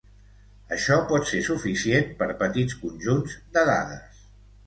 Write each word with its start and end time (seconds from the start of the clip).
Això 0.75 0.95
pot 1.09 1.27
ser 1.31 1.41
suficient 1.49 2.09
per 2.21 2.27
petits 2.41 2.77
conjunts 2.85 3.35
de 3.59 3.67
dades. 3.73 4.27